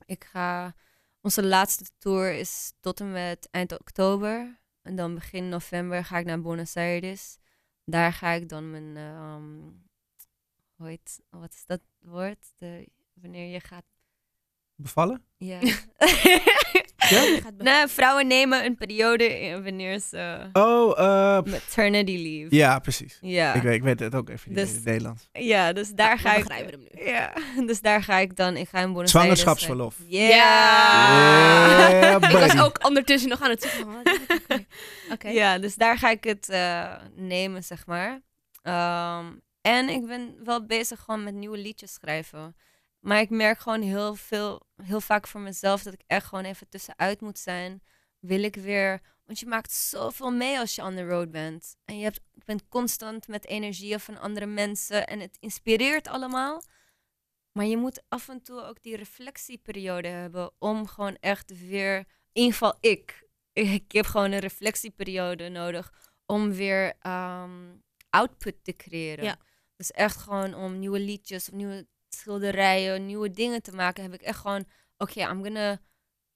[0.06, 0.74] ik ga,
[1.20, 4.60] onze laatste tour is tot en met eind oktober.
[4.82, 7.37] En dan begin november ga ik naar Buenos Aires.
[7.84, 9.82] Daar ga ik dan mijn, um,
[10.76, 12.52] hoe heet, wat is dat woord?
[12.56, 13.84] De, wanneer je gaat
[14.74, 15.24] Bevallen?
[15.37, 15.60] Ja.
[17.08, 17.38] ja?
[17.58, 20.48] Nee, vrouwen nemen een periode wanneer ze...
[20.52, 22.56] Oh, uh, maternity leave.
[22.56, 23.18] Ja, precies.
[23.20, 23.54] Ja.
[23.54, 25.28] Ik, weet, ik weet het ook even dus, in het Nederlands.
[25.32, 26.44] Ja, dus daar ga ik...
[26.48, 27.04] hem nu.
[27.04, 27.32] Ja,
[27.66, 28.56] dus daar ga ik dan...
[28.56, 29.96] Ik ga in Buenos Zwangerschapsverlof.
[30.06, 30.28] Ja.
[31.90, 32.30] Yeah.
[32.30, 33.98] ik was ook ondertussen nog aan het zoeken.
[34.00, 34.64] Oké.
[35.12, 35.34] Okay.
[35.34, 38.20] Ja, dus daar ga ik het uh, nemen, zeg maar.
[38.62, 42.56] Um, en ik ben wel bezig gewoon met nieuwe liedjes schrijven.
[43.04, 46.68] Maar ik merk gewoon heel veel, heel vaak voor mezelf dat ik echt gewoon even
[46.68, 47.82] tussenuit moet zijn.
[48.18, 51.76] Wil ik weer, want je maakt zoveel mee als je on the road bent.
[51.84, 56.62] En je, hebt, bent constant met energieën van andere mensen en het inspireert allemaal.
[57.52, 62.06] Maar je moet af en toe ook die reflectieperiode hebben om gewoon echt weer, in
[62.32, 65.92] ieder geval ik, ik heb gewoon een reflectieperiode nodig
[66.26, 69.24] om weer um, output te creëren.
[69.24, 69.36] Ja.
[69.76, 74.22] Dus echt gewoon om nieuwe liedjes of nieuwe schilderijen, nieuwe dingen te maken, heb ik
[74.22, 74.64] echt gewoon,
[74.96, 75.81] oké, okay, I'm gonna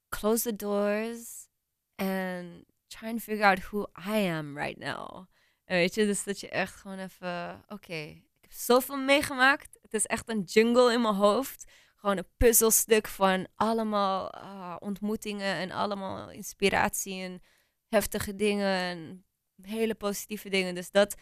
[0.09, 1.49] close the doors
[1.95, 5.27] and try and figure out who I am right now.
[5.64, 9.79] En weet je, dus dat je echt gewoon even, oké, ik heb zoveel meegemaakt.
[9.83, 11.71] Het is echt een jungle in mijn hoofd.
[11.97, 17.43] Gewoon een puzzelstuk van allemaal uh, ontmoetingen en allemaal inspiratie en
[17.88, 19.25] heftige dingen en
[19.62, 20.75] hele positieve dingen.
[20.75, 21.14] Dus dat,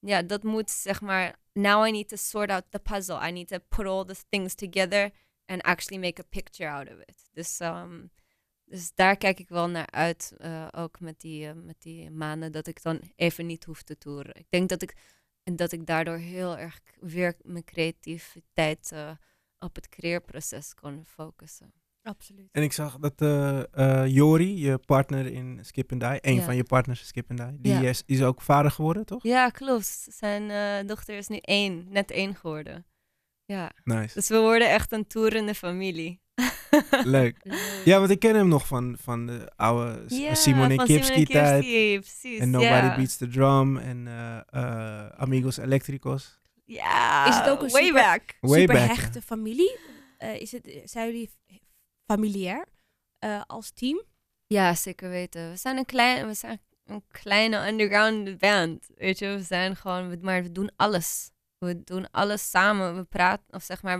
[0.00, 3.28] ja, dat moet zeg maar now I need to sort out the puzzle.
[3.28, 5.10] I need to put all the things together
[5.46, 7.28] and actually make a picture out of it.
[7.32, 8.10] Dus, um,
[8.64, 12.52] dus daar kijk ik wel naar uit, uh, ook met die, uh, met die maanden
[12.52, 14.34] dat ik dan even niet hoef te toeren.
[14.34, 14.94] Ik denk dat ik,
[15.42, 19.10] dat ik daardoor heel erg weer mijn creativiteit uh,
[19.58, 21.72] op het creëerproces kon focussen.
[22.02, 22.48] Absoluut.
[22.52, 26.56] En ik zag dat uh, uh, Jori, je partner in Skip and Die, een van
[26.56, 29.22] je partners in Skip and Die, die is, is ook vader geworden, toch?
[29.22, 30.06] Ja, klopt.
[30.10, 32.86] Zijn uh, dochter is nu één, net één geworden.
[33.44, 33.70] Ja.
[33.84, 34.14] Nice.
[34.14, 36.20] Dus we worden echt een toerende familie.
[37.04, 37.36] Leuk.
[37.84, 41.64] Ja, want ik ken hem nog van, van de oude ja, Simone Kipski tijd.
[42.00, 44.08] Precies, en Nobody Beats the Drum en
[45.16, 46.38] Amigos Electricos.
[46.64, 48.36] Ja, is het ook een way super, back.
[48.40, 49.78] Way super back, hechte familie?
[50.38, 51.30] is het, zijn jullie
[52.10, 52.64] familiair
[53.24, 54.02] uh, als team?
[54.46, 55.50] Ja, zeker weten.
[55.50, 58.88] We zijn een, klein, we zijn een kleine underground band.
[58.94, 61.30] Weet je, we zijn gewoon, maar we doen alles.
[61.58, 62.96] We doen alles samen.
[62.96, 63.98] We praten, of zeg maar,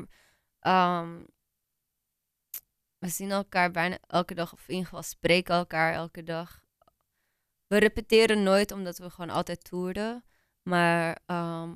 [0.61, 1.27] um,
[2.99, 6.61] we zien elkaar bijna elke dag, of in ieder geval spreken elkaar elke dag.
[7.67, 10.25] We repeteren nooit, omdat we gewoon altijd toerden.
[10.63, 11.73] Maar ehm,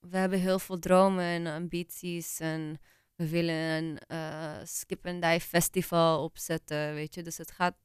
[0.00, 2.40] we hebben heel veel dromen en ambities.
[2.40, 2.80] En
[3.16, 7.22] we willen een eh, skip and dive festival opzetten, weet je.
[7.22, 7.76] Dus het gaat,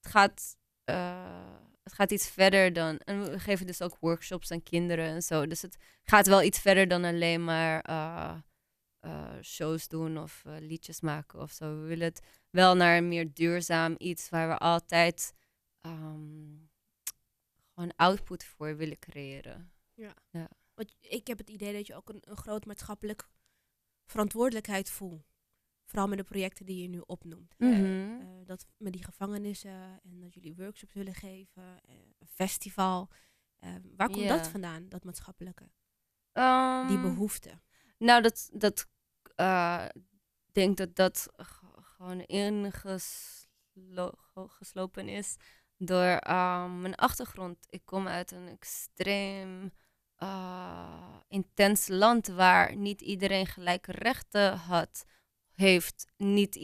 [0.00, 2.98] het gaat, eh, het gaat iets verder dan...
[2.98, 5.46] En we geven dus ook workshops aan kinderen en zo.
[5.46, 8.36] Dus het gaat wel iets verder dan alleen maar eh,
[9.42, 11.80] shows doen of liedjes maken of zo.
[11.80, 15.32] We willen het wel naar een meer duurzaam iets waar we altijd
[15.80, 16.56] ehm,
[17.74, 19.72] gewoon output voor willen creëren.
[20.74, 23.28] Want ik heb het idee dat je ook een, een groot maatschappelijk
[24.10, 25.28] verantwoordelijkheid voelt.
[25.84, 27.54] Vooral met de projecten die je nu opnoemt.
[27.58, 27.68] Eh,
[28.44, 33.08] dat met die gevangenissen en dat jullie workshops willen geven, eh, een festival.
[33.96, 35.70] Waar komt dat vandaan, dat maatschappelijke?
[36.32, 37.60] Die Ehm, behoefte?
[37.98, 38.86] Nou, dat, dat
[40.46, 41.28] ik denk dat dat
[41.80, 45.36] gewoon ingeslopen is
[45.76, 47.66] door ehm, mijn achtergrond.
[47.70, 49.72] Ik kom uit een extreem
[50.20, 55.04] eh, intens land waar niet iedereen gelijke rechten had,
[55.54, 56.06] heeft.
[56.16, 56.54] Niet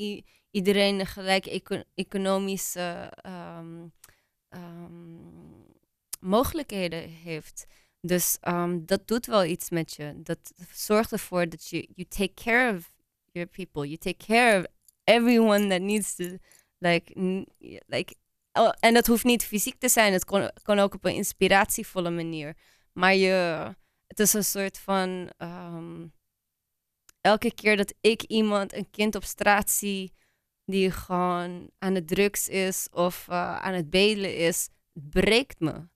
[0.50, 3.86] iedereen de gelijke eco- economische ehm,
[4.48, 5.18] ehm,
[6.20, 7.66] mogelijkheden heeft.
[8.00, 10.12] Dus ehm, dat doet wel iets met je.
[10.16, 12.92] Dat zorgt ervoor dat je you take care of
[13.32, 13.86] your people.
[13.86, 14.66] You take care of
[15.04, 16.24] everyone that needs to
[16.78, 17.12] like
[17.86, 18.14] like
[18.52, 20.12] oh, en dat hoeft niet fysiek te zijn.
[20.12, 20.24] Het
[20.62, 22.56] kan ook op een inspiratievolle manier.
[22.98, 23.74] Maar je,
[24.06, 26.06] het is een soort van ehm,
[27.20, 30.12] elke keer dat ik iemand, een kind op straat zie
[30.64, 35.88] die gewoon aan de drugs is of eh, aan het bedelen is, het breekt me.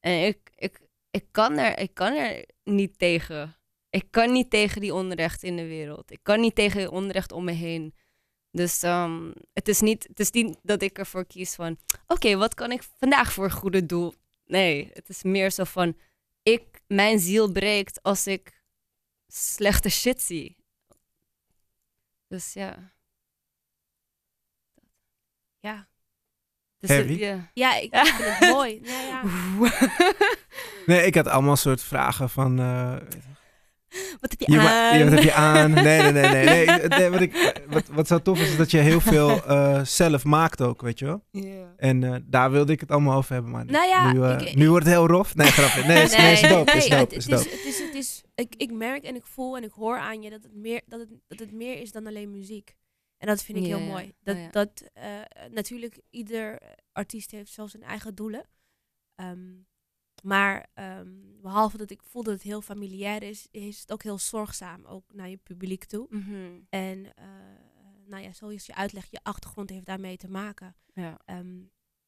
[0.00, 3.56] En ik, ik, ik, kan er, ik kan er niet tegen.
[3.90, 6.10] Ik kan niet tegen die onrecht in de wereld.
[6.10, 7.94] Ik kan niet tegen onrecht om me heen.
[8.50, 11.76] Dus ehm, het, is niet, het is niet dat ik ervoor kies van...
[12.06, 14.14] Oké, wat kan ik vandaag voor goede doel?
[14.44, 15.96] Nee, het is meer zo van...
[16.44, 18.62] Ik, mijn ziel breekt als ik
[19.32, 20.56] slechte shit zie.
[22.26, 22.92] Dus ja.
[25.60, 25.88] Ja.
[26.78, 27.20] Dus het- Heavy.
[27.22, 27.50] ja.
[27.54, 28.80] Ja, ik vind het mooi.
[28.80, 29.22] Nou ja.
[30.86, 32.58] Nee, ik had allemaal soort vragen van...
[32.58, 32.96] eh,
[34.20, 34.98] Wat heb je, aan?
[34.98, 35.70] ja, wat heb je aan?
[35.70, 36.66] Nee, nee, nee.
[36.66, 37.10] nee, nee.
[37.10, 40.60] Wat, ik, wat, wat zo tof is, is dat je heel veel eh, zelf maakt
[40.60, 41.24] ook, weet je wel?
[41.30, 41.74] Ja.
[41.76, 44.54] En eh, daar wilde ik het allemaal over hebben, maar Nou ja, nu, eh, ik-
[44.56, 45.34] nu wordt het heel rof.
[45.34, 45.82] Nee, grapje.
[45.84, 47.56] Nee, is, nee, is dope, is nee, dope, het, is het is, dope.
[47.56, 50.30] het is, het is, ik, ik merk en ik voel en ik hoor aan je
[50.30, 52.74] dat het meer, dat het, dat het meer is dan alleen muziek.
[53.18, 54.04] En dat vind ik heel mooi.
[54.04, 54.48] Oh, Dat, ja.
[54.50, 55.04] dat eh,
[55.50, 56.58] natuurlijk ieder
[56.92, 58.44] artiest heeft zo zijn eigen doelen.
[59.14, 59.38] Ehm,
[60.22, 61.08] maar ehm,
[61.44, 65.12] behalve dat ik voel dat het heel familiair is, is het ook heel zorgzaam, ook
[65.12, 66.06] naar je publiek toe.
[66.10, 66.60] Mhm.
[66.68, 67.26] En eh,
[68.06, 70.76] nou ja, zoals je uitlegt, je achtergrond heeft daarmee te maken.
[70.94, 71.18] ja.
[71.24, 71.62] Ehm,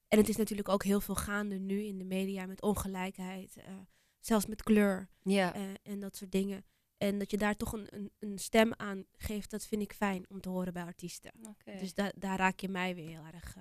[0.09, 3.75] en het is natuurlijk ook heel veel gaande nu in de media met ongelijkheid, eh,
[4.21, 5.55] zelfs met kleur Ja.
[5.55, 6.65] eh, en dat soort dingen.
[6.97, 10.25] En dat je daar toch een, een, een stem aan geeft, dat vind ik fijn
[10.31, 11.33] om te horen bij artiesten.
[11.79, 13.57] Dus da daar raak je mij weer heel erg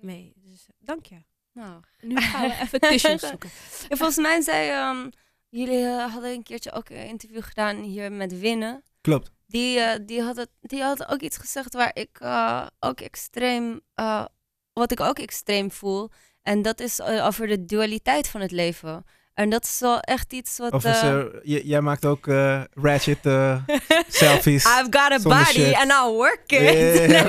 [0.00, 0.32] mee.
[0.36, 1.22] Dus dank je.
[1.56, 3.50] Nou, Nu gaan we even tissues zoeken.
[3.88, 5.10] En volgens mij zei ehm,
[5.48, 8.82] jullie eh, hadden een keertje ook een interview gedaan hier met Winnen.
[9.00, 9.30] Klopt.
[9.46, 13.80] Die, eh, die, had het, die had ook iets gezegd waar ik eh, ook extreem,
[13.94, 14.24] eh,
[14.72, 16.10] wat ik ook extreem voel.
[16.42, 19.04] En dat is over de dualiteit van het leven.
[19.36, 20.72] En dat is wel echt iets wat.
[20.72, 23.56] Of is eh, er, jij maakt ook eh, ratchet eh,
[24.08, 24.64] selfies.
[24.64, 25.74] I've got a body shit.
[25.74, 26.60] and I'll work it.
[26.60, 27.28] Nee, nee, nee,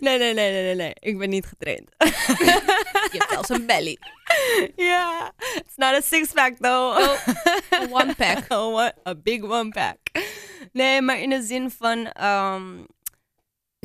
[0.00, 0.92] nee, nee, nee, nee, nee, nee.
[0.98, 1.88] Ik ben niet getraind.
[1.98, 3.98] Je hebt zelfs een belly.
[4.76, 7.18] Ja, it's not a six pack though.
[7.90, 8.52] One pack.
[8.52, 9.96] a, one- a big one pack.
[10.72, 12.06] Nee, maar in de zin van.
[12.12, 12.62] ehm,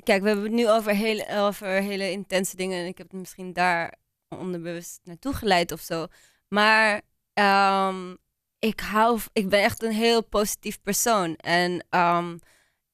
[0.03, 2.79] kijk, we hebben het nu over hele, over hele intense dingen.
[2.79, 3.93] En ik heb het misschien daar
[4.29, 6.07] onderbewust naartoe geleid of zo.
[6.47, 7.01] Maar
[7.33, 8.15] ehm,
[8.59, 9.19] ik hou.
[9.33, 11.35] Ik ben echt een heel positief persoon.
[11.35, 12.37] En ehm,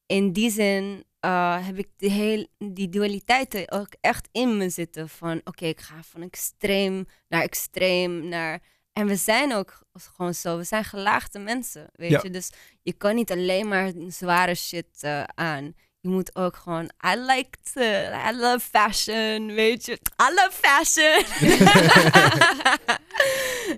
[0.05, 1.03] in die zin.
[1.19, 5.09] eh, heb ik die, heel, die dualiteiten ook echt in me zitten.
[5.09, 10.57] Van oké, ik ga van extreem naar extreem naar en we zijn ook gewoon zo.
[10.57, 12.19] We zijn gelaagde mensen, weet Ja.
[12.23, 12.29] je.
[12.29, 15.75] Dus je kan niet alleen maar zware shit eh, aan.
[16.03, 16.83] Je moet ook gewoon...
[16.83, 17.81] I like to...
[18.29, 19.91] I love fashion, weet je.
[19.93, 21.23] I love fashion.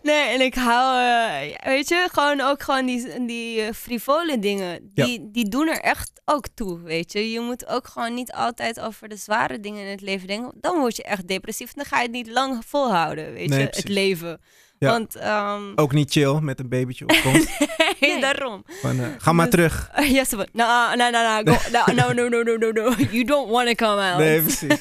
[0.03, 0.99] nee, en ik hou...
[1.01, 4.91] eh, weet je, gewoon ook gewoon die, die eh, frivole dingen.
[4.93, 5.05] Ja.
[5.05, 7.31] Die, die doen er echt ook toe, weet je.
[7.31, 10.51] Je moet ook gewoon niet altijd over de zware dingen in het leven denken.
[10.55, 11.73] Dan word je echt depressief.
[11.73, 13.65] Dan ga je het niet lang volhouden, weet Nee, je.
[13.65, 13.83] precies.
[13.83, 14.41] Het leven.
[14.79, 14.89] Ja.
[14.91, 15.15] Want...
[15.15, 17.49] ehm, Ook niet chill met een babytje op komst.
[17.99, 18.19] Nee.
[18.21, 18.63] daarom.
[18.67, 19.89] Van, eh, ga maar Dus- terug.
[20.17, 23.23] ja, ze van, no, no, no, no, go, no, no, no, no, no, no, you
[23.23, 24.17] don't want to come out.
[24.17, 24.79] Nee, precies.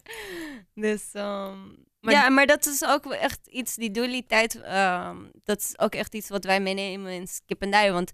[0.74, 1.56] dus, ehm,
[2.00, 6.14] Maar- ja, maar dat is ook echt iets, die dualiteit, ehm, dat is ook echt
[6.14, 7.90] iets wat wij meenemen in Skip and Die.
[7.92, 8.10] Want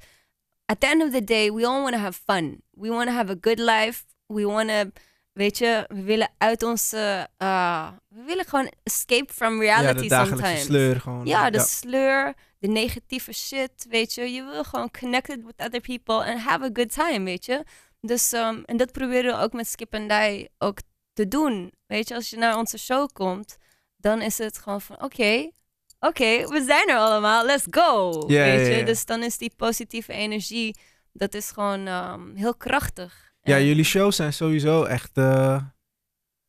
[0.66, 2.62] at the end of the day, we all want to have fun.
[2.70, 4.02] We want to have a good life.
[4.26, 5.00] We want to,
[5.32, 10.08] weet je, we willen uit onze, uh, we willen gewoon escape from Ja, reality de
[10.08, 10.64] dagelijkse sometimes.
[10.66, 11.26] sleur gewoon.
[11.26, 14.32] Ja, de sleur, de negatieve shit, weet je.
[14.32, 17.64] Je wil gewoon connected with other people and have a good time, weet je.
[18.00, 20.78] Dus, ehm, en dat proberen we ook met Skip and Die ook
[21.12, 21.72] te doen.
[21.86, 23.56] Weet je, als je naar onze show komt,
[23.96, 25.50] dan is het gewoon van, oké,
[25.98, 28.10] oké, we zijn er allemaal, let's go.
[28.44, 30.76] Weet je, dus dan is die positieve energie,
[31.12, 33.32] dat is gewoon ehm, heel krachtig.
[33.42, 35.62] Ja, En- jullie shows zijn sowieso echt eh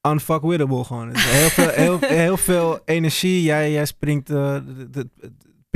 [0.08, 1.16] unfuckwittable gewoon.
[1.16, 3.42] Heel, veel, heel, heel veel energie.
[3.42, 4.58] Jij, jij springt, eh,
[4.90, 5.10] de-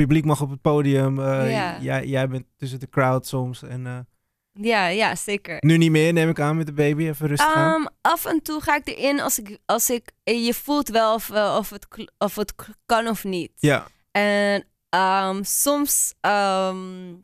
[0.06, 1.18] publiek mag op het podium.
[1.20, 1.80] eh, Ja.
[1.80, 3.62] jij, jij bent tussen de crowd soms.
[3.62, 3.98] En eh,
[4.52, 5.56] Ja, ja, zeker.
[5.60, 7.02] nu niet meer, neem ik aan, met de baby.
[7.08, 7.54] Even rustig.
[7.54, 11.14] Ehm, af en toe ga ik erin als ik, als ik eh, je voelt wel
[11.14, 11.86] of, of, het,
[12.18, 12.54] of het
[12.86, 13.52] kan of niet.
[13.56, 17.14] Ja, En ehm, soms ehm,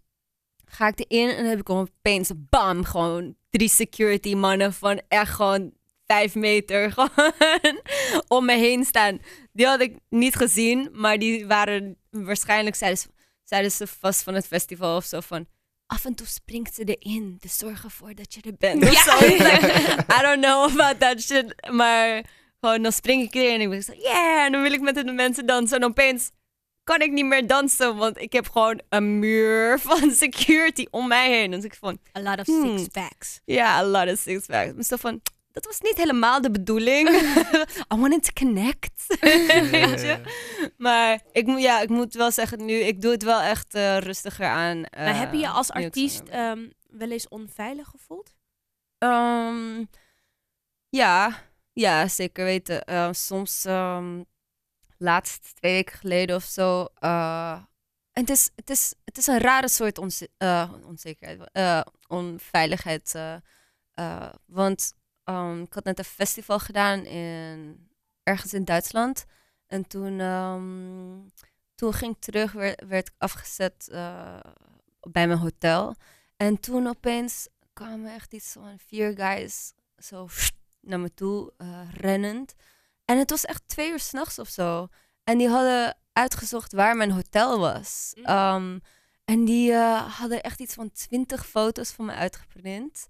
[0.65, 5.35] ga ik erin en dan heb ik opeens bam, gewoon drie security mannen van echt
[5.35, 5.73] gewoon
[6.07, 7.81] vijf meter gewoon
[8.29, 9.19] om me heen staan.
[9.53, 13.09] Die had ik niet gezien, maar die waren waarschijnlijk, zeiden ze,
[13.45, 15.47] zeiden ze vast van het festival of zo van...
[15.87, 18.85] Af en toe springt ze erin, dus zorg ervoor dat je er bent.
[18.85, 19.19] Zo.
[19.19, 22.25] Like, I don't know about that shit, maar
[22.61, 24.95] gewoon dan spring ik erin en ik ben zo, yeah, en dan wil ik met
[24.95, 26.31] de mensen dansen en opeens
[26.85, 31.31] kan ik niet meer dansen, want ik heb gewoon een muur van security om mij
[31.31, 31.51] heen.
[31.51, 32.79] Dus ik van, A lot of Hmm.
[32.79, 33.41] six-packs.
[33.45, 34.73] ja, a lot of six packs.
[34.75, 35.21] Maar zo van,
[35.57, 37.09] dat was niet helemaal de bedoeling.
[37.95, 39.05] I wanted to connect.
[39.71, 40.21] Weet je?
[40.77, 43.99] Maar ik, moet- ja, ik moet wel zeggen, nu, ik doe het wel echt eh,
[43.99, 44.81] rustiger aan.
[44.81, 48.35] maar heb je je eh, als artiest ehm, wel eens onveilig gevoeld?
[48.99, 49.85] Ehm,
[50.89, 51.43] ja,
[51.73, 52.85] ja, zeker weten.
[52.85, 54.23] Eh, soms, ehm,
[54.99, 56.87] laatst twee weken geleden of zo.
[56.99, 57.53] eh,
[58.13, 63.15] en het is, het, is, het is een rare soort onze- eh, onzekerheid, eh, onveiligheid.
[63.15, 63.35] eh,
[63.95, 64.93] eh, want
[65.27, 67.89] ehm, ik had net een festival gedaan in,
[68.23, 69.25] ergens in Duitsland.
[69.67, 74.41] En toen, ehm, toen ging ik terug, werd, werd ik afgezet eh,
[75.01, 75.95] bij mijn hotel.
[76.37, 80.29] En toen opeens kwamen echt iets van vier guys zo
[80.81, 82.55] naar me toe eh, rennend.
[83.05, 84.89] En het was echt twee uur s'nachts of zo.
[85.25, 88.13] En die hadden uitgezocht waar mijn hotel was.
[88.17, 88.25] Mm.
[88.25, 88.79] Ehm,
[89.25, 93.09] en die eh, hadden echt iets van twintig foto's van me uitgeprint.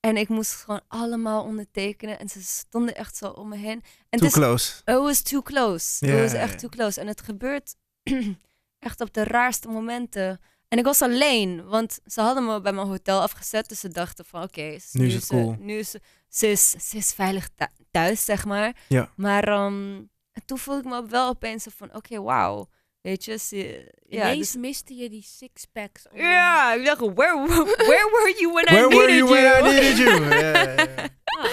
[0.00, 2.18] En ik moest gewoon allemaal ondertekenen.
[2.18, 3.82] En ze stonden echt zo om me heen.
[4.08, 4.72] En Too is close.
[4.84, 6.06] It was too close.
[6.06, 7.00] Ja, it was echt too close.
[7.00, 7.74] En het gebeurt
[8.78, 10.40] echt op de raarste momenten.
[10.68, 13.68] En ik was alleen, want ze hadden me bij mijn hotel afgezet.
[13.68, 15.56] Dus ze dachten van, oké, Nu is het ze, cool.
[15.58, 18.76] nu is ze, ze, is, ze is veilig thu- thuis, zeg maar.
[18.88, 19.12] Ja.
[19.16, 19.94] Maar ehm,
[20.32, 22.68] en toen voelde ik me wel opeens van, oké, wauw.
[23.00, 23.56] Weet je, ze,
[24.08, 26.06] ja, Ineens dus- miste je die six-packs.
[26.14, 27.46] ja, ik dacht, where,
[27.90, 29.74] where were you when Where I were needed you when I you?
[29.74, 30.24] needed you?
[30.34, 31.08] Ja, ja, ja.
[31.24, 31.50] Ah,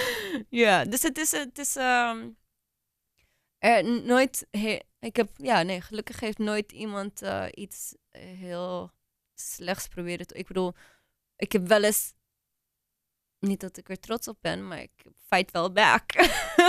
[0.50, 2.30] Ja, dus het is, het is ehm,
[3.58, 8.92] er nooit, he- ik heb, ja, nee, gelukkig heeft nooit iemand eh, iets heel
[9.34, 10.74] slechts proberen ik bedoel,
[11.36, 12.14] ik heb wel eens,
[13.40, 14.92] niet dat ik er trots op ben, maar ik
[15.28, 16.14] fight wel back.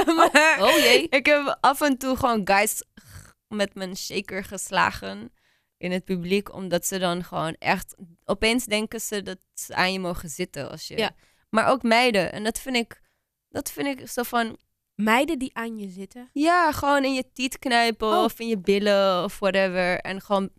[0.07, 1.09] maar oh jee.
[1.09, 2.83] ik heb af en toe gewoon guys
[3.49, 5.33] met mijn shaker geslagen
[5.77, 9.99] in het publiek, omdat ze dan gewoon echt, opeens denken ze dat ze aan je
[10.01, 11.11] mogen zitten als je, Ja.
[11.51, 12.33] maar ook meiden.
[12.33, 13.01] En dat vind ik,
[13.49, 14.59] dat vind ik zo van,
[14.95, 16.31] Meiden die aan je zitten.
[16.33, 18.25] ja, gewoon in je tiet knijpen Oh.
[18.25, 20.01] of in je billen of whatever.
[20.01, 20.51] En gewoon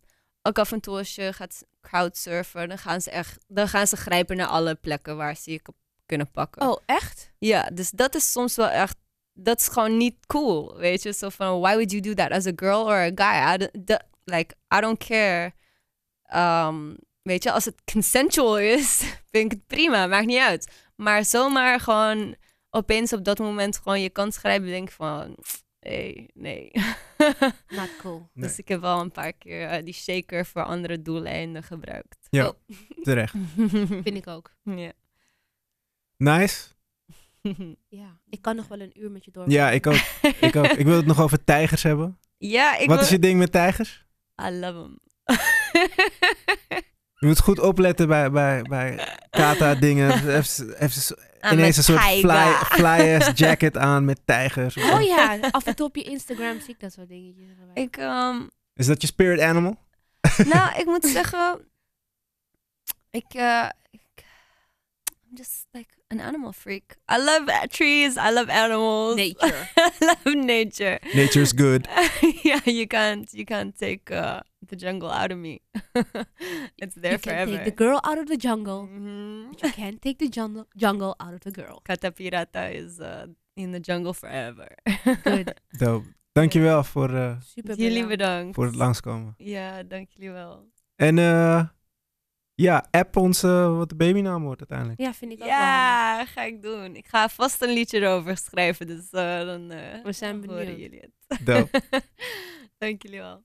[0.41, 3.97] ook af en toe als je gaat crowdsurfen, dan gaan ze echt, dan gaan ze
[3.97, 5.61] grijpen naar alle plekken waar ze je
[6.05, 6.61] kunnen pakken.
[6.69, 7.31] Oh, echt?
[7.39, 8.97] Ja, dus dat is soms wel echt,
[9.37, 11.13] dat is gewoon niet cool, weet je?
[11.13, 13.53] Zo van, why would you do that as a girl or a guy?
[13.53, 15.53] I don't, that- like, I don't care.
[16.35, 18.97] Um, weet je, als het consensual is,
[19.31, 20.71] vind ik het prima, maakt niet uit.
[20.95, 22.35] Maar zomaar gewoon
[22.69, 25.37] opeens op dat moment gewoon je kans grijpen, denk ik van,
[25.79, 26.71] nee, nee.
[27.77, 28.29] Not cool.
[28.33, 28.47] Nee.
[28.47, 32.17] Dus ik heb wel een paar keer eh, die shaker voor andere doeleinden gebruikt.
[32.29, 32.53] Ja, Oh.
[33.03, 33.33] terecht.
[34.03, 34.51] Vind ik ook.
[34.63, 34.91] ja.
[36.17, 36.67] Nice.
[37.89, 38.19] Ja.
[38.29, 39.49] Ik kan nog wel een uur met je door.
[39.49, 39.95] Ja, ik ook.
[40.39, 40.65] Ik ook.
[40.65, 42.19] Ik wil het nog over tijgers hebben.
[42.37, 44.05] ja, ik Wat wil- is je ding met tijgers?
[44.41, 44.99] I love them.
[47.19, 50.11] Je moet goed opletten bij, bij, bij kata-dingen.
[50.11, 54.77] Even, even I'm ineens een soort fly, fly-ass jacket aan met tijgers.
[54.77, 57.49] Oh ja, af en toe op je Instagram zie ik dat soort dingetjes.
[57.59, 57.83] erbij.
[57.83, 58.41] Ik, ehm,
[58.73, 59.75] Is dat je spirit animal?
[60.45, 61.59] nou, ik moet zeggen,
[63.09, 64.06] ik, uh, ik, I'm
[65.37, 66.95] just like an animal freak.
[67.07, 68.17] I love uh, trees.
[68.17, 69.15] I love animals.
[69.15, 69.67] Nature.
[69.77, 70.99] I love nature.
[71.15, 71.87] Nature's good.
[72.43, 75.61] yeah, you can't, you can't take uh, the jungle out of me.
[76.77, 77.51] it's there you forever.
[77.51, 78.87] You can take the girl out of the jungle.
[78.87, 79.49] Mhm.
[79.49, 81.81] But you can't take the jungle, jungle out of the girl.
[81.87, 84.67] Catapirata is uh, in the jungle forever.
[85.23, 85.53] Good.
[85.79, 86.05] Dope.
[86.31, 88.09] Dankjewel voor, eh, Super Jullie bedankt.
[88.09, 88.55] bedankt.
[88.55, 89.33] voor het langskomen.
[89.37, 90.67] Ja, dank jullie wel.
[90.95, 91.63] En eh,
[92.61, 94.99] ja, app ons wat de babynaam wordt uiteindelijk.
[94.99, 95.57] Ja, vind ik ook wel.
[95.57, 96.95] Ja, ga ik doen.
[96.95, 100.79] Ik ga vast een liedje erover schrijven, dus eh, dan eh, We zijn horen benieuwd.
[100.79, 101.71] jullie het.
[102.77, 103.43] Dank jullie wel.